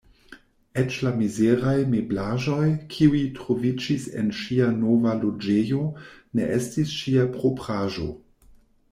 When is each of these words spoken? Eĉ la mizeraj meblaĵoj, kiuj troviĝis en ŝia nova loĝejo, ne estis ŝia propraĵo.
Eĉ 0.83 0.95
la 1.07 1.09
mizeraj 1.17 1.73
meblaĵoj, 1.89 2.63
kiuj 2.93 3.19
troviĝis 3.39 4.07
en 4.21 4.31
ŝia 4.39 4.69
nova 4.77 5.13
loĝejo, 5.25 5.83
ne 6.39 6.47
estis 6.55 6.95
ŝia 7.03 7.27
propraĵo. 7.37 8.09